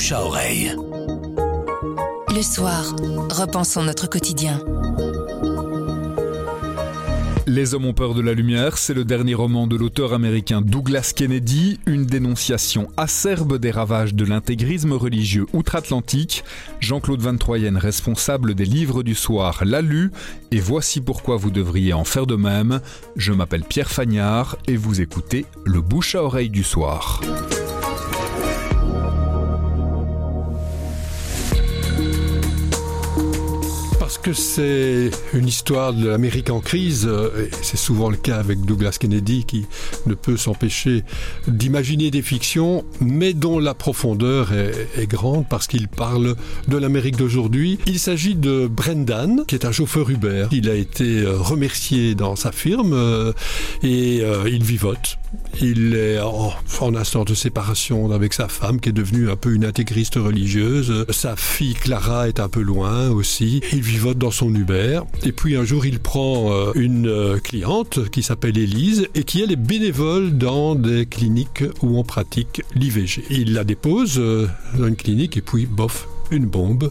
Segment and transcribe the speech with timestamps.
[0.00, 0.74] bouche à oreille.
[2.34, 2.96] Le soir,
[3.30, 4.58] repensons notre quotidien.
[7.46, 11.12] Les hommes ont peur de la lumière, c'est le dernier roman de l'auteur américain Douglas
[11.14, 16.44] Kennedy, une dénonciation acerbe des ravages de l'intégrisme religieux outre-Atlantique.
[16.80, 20.12] Jean-Claude Van Troyen, responsable des livres du soir, l'a lu
[20.50, 22.80] et voici pourquoi vous devriez en faire de même.
[23.16, 27.20] Je m'appelle Pierre Fagnard et vous écoutez le bouche à oreille du soir.
[34.18, 38.60] Que c'est une histoire de l'Amérique en crise, euh, et c'est souvent le cas avec
[38.62, 39.66] Douglas Kennedy qui
[40.06, 41.04] ne peut s'empêcher
[41.46, 46.36] d'imaginer des fictions, mais dont la profondeur est, grande parce qu'il parle
[46.68, 47.78] de l'Amérique d'aujourd'hui.
[47.86, 50.46] Il s'agit de Brendan, qui est un chauffeur Uber.
[50.50, 53.32] Il a été euh, remercié dans sa firme euh,
[53.82, 55.18] et il vivote.
[55.60, 59.64] Il est en, instant de séparation avec sa femme qui est devenue un peu une
[59.64, 61.06] intégriste religieuse.
[61.10, 63.60] Sa fille Clara est un peu loin aussi.
[64.00, 65.00] Vivote dans son Uber.
[65.24, 69.42] Et puis un jour, il prend euh, une euh, cliente qui s'appelle Élise et qui
[69.42, 73.24] elle est bénévole dans des cliniques où on pratique l'IVG.
[73.28, 76.90] Il la dépose euh, dans une clinique et puis bof, une bombe.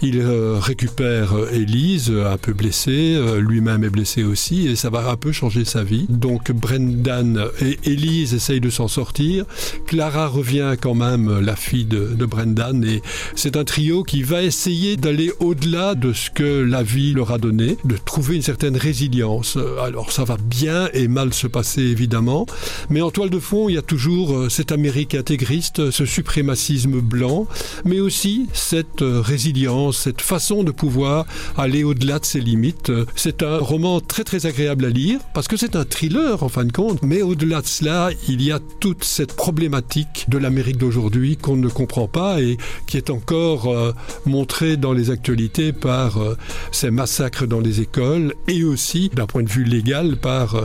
[0.00, 4.90] Il euh, récupère Elise, euh, un peu blessée, euh, lui-même est blessé aussi, et ça
[4.90, 6.06] va un peu changer sa vie.
[6.08, 9.44] Donc Brendan et Elise essayent de s'en sortir.
[9.86, 13.02] Clara revient quand même, la fille de Brendan, et
[13.34, 17.38] c'est un trio qui va essayer d'aller au-delà de ce que la vie leur a
[17.38, 19.58] donné, de trouver une certaine résilience.
[19.82, 22.46] Alors ça va bien et mal se passer évidemment,
[22.90, 27.46] mais en toile de fond, il y a toujours cette Amérique intégriste, ce suprémacisme blanc,
[27.84, 31.26] mais aussi cette euh, résilience, cette façon de pouvoir
[31.58, 32.90] aller au-delà de ses limites.
[33.16, 36.64] C'est un roman très très agréable à lire parce que c'est un thriller en fin
[36.64, 41.36] de compte, mais au-delà de cela, il y a toute cette problématique de l'Amérique d'aujourd'hui
[41.36, 42.56] qu'on ne comprend pas et
[42.86, 43.92] qui est encore euh,
[44.24, 46.38] montrée dans les actualités par euh,
[46.70, 50.56] ces massacres dans les écoles et aussi d'un point de vue légal par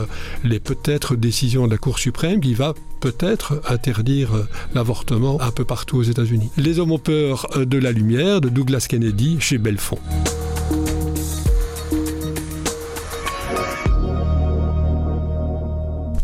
[0.44, 4.30] les peut-être décisions de la Cour suprême qui va peut-être interdire
[4.74, 6.50] l'avortement un peu partout aux États-Unis.
[6.56, 9.98] Les hommes ont peur de la lumière de Douglas Kennedy chez Belfond.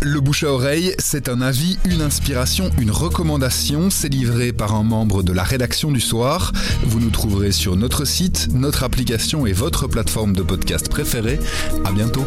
[0.07, 3.89] Le bouche à oreille, c'est un avis, une inspiration, une recommandation.
[3.89, 6.53] C'est livré par un membre de la rédaction du soir.
[6.85, 11.41] Vous nous trouverez sur notre site, notre application et votre plateforme de podcast préférée.
[11.87, 12.25] À bientôt.